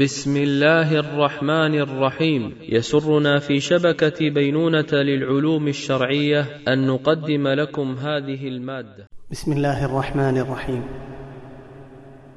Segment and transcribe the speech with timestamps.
[0.00, 2.52] بسم الله الرحمن الرحيم.
[2.68, 9.06] يسرنا في شبكة بينونة للعلوم الشرعية أن نقدم لكم هذه المادة.
[9.30, 10.82] بسم الله الرحمن الرحيم.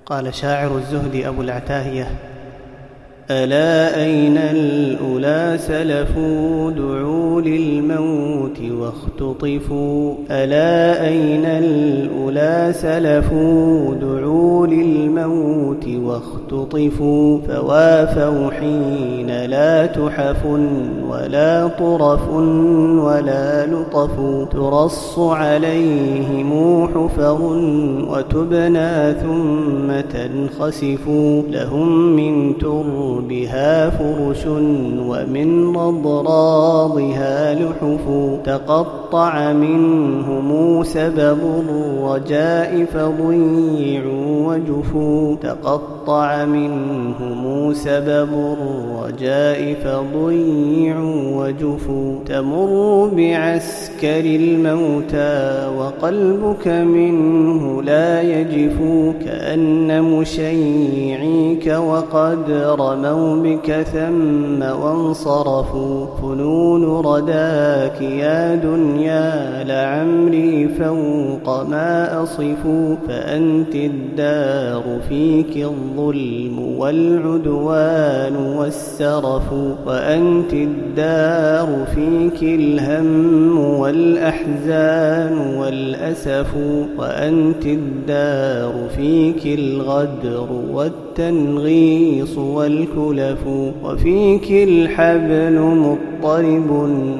[0.05, 2.07] قال شاعر الزهد أبو العتاهية
[3.31, 10.16] ألا أين الأولى سلفوا دعوا للموت واختطفوا.
[10.32, 20.45] ألا أين الأولى سلفوا دعوا للموت واختطفوا فوافوا حين لا تحف
[21.09, 22.30] ولا طرف
[22.99, 24.12] ولا لطف
[24.52, 27.41] ترص عليهم حفر
[28.09, 31.07] وتبنى ثم تنخسف
[31.49, 34.45] لهم من ترب بها فرش
[35.07, 38.02] ومن أضراضها لحف
[38.43, 55.68] تقطع منهم سبب الرجاء فضيعوا وجفوا تقطع منهم سبب الرجاء فضيعوا وجفوا تمر بعسكر الموتى
[55.77, 58.77] وقلبك منه لا يجف
[59.26, 72.96] كأن مشيعيك وقد رموا بك ثم وانصرفوا فنون رداك يا دنيا لعمري فوق ما أصفوا
[73.08, 74.43] فأنت الدار
[75.10, 79.54] فيك الظلم والعدوان والسرف
[79.86, 86.56] وأنت الدار فيك الهم والأحزان والأسف
[86.98, 93.48] وأنت الدار فيك الغدر والتنغيص والكلف
[93.84, 95.58] وفيك الحبل
[96.24, 96.70] مضطرب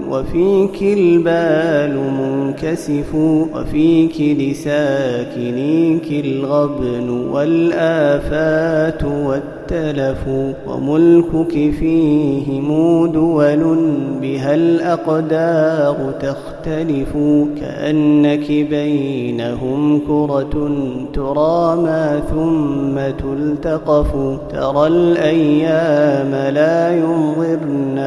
[0.09, 3.16] وفيك البال منكسف
[3.56, 10.28] وفيك لساكنيك الغبن والآفات والتلف
[10.68, 12.68] وملكك فيهم
[13.12, 13.78] دول
[14.22, 17.17] بها الأقدار تختلف
[17.60, 20.72] كأنك بينهم كرة
[21.14, 24.11] ترامى ثم تلتقف
[24.52, 28.00] ترى الأيام لا ينظرن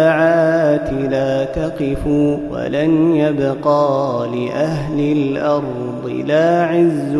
[0.00, 2.06] والساعات لا تقف
[2.50, 7.16] ولن يبقى لأهل الأرض لا عز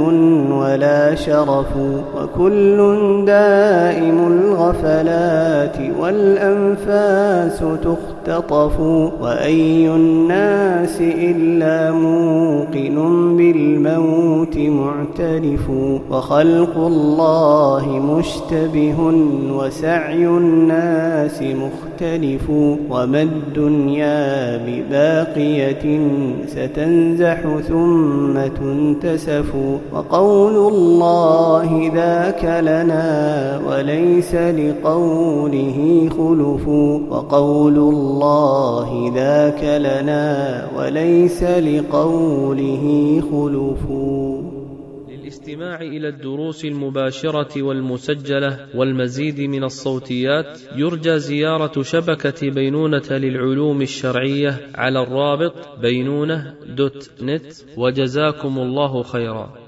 [0.50, 1.76] ولا شرف
[2.16, 2.76] وكل
[3.26, 7.62] دائم الغفلات والأنفاس
[8.30, 8.80] تختطف
[9.20, 12.96] وأي الناس إلا موقن
[13.36, 15.70] بالموت معترف
[16.10, 18.96] وخلق الله مشتبه
[19.52, 22.50] وسعي الناس مختلف
[22.90, 26.00] وما الدنيا بباقية
[26.46, 29.54] ستنزح ثم تنتسف
[29.92, 36.69] وقول الله ذاك لنا وليس لقوله خلف
[37.10, 37.78] وقول
[38.20, 42.84] الله ذاك لنا وليس لقوله
[43.20, 43.91] خلف.
[45.10, 55.02] للاستماع إلى الدروس المباشرة والمسجلة والمزيد من الصوتيات يرجى زيارة شبكة بينونة للعلوم الشرعية على
[55.02, 57.52] الرابط بينونة دوت نت.
[57.76, 59.59] وجزاكم الله خيرا.